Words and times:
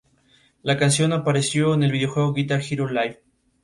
La 0.63 0.77
canción 0.79 1.13
apareció 1.13 1.75
en 1.75 1.83
el 1.83 1.91
videojuego 1.91 2.33
"Guitar 2.33 2.63
Hero 2.67 2.89
Live". 2.89 3.21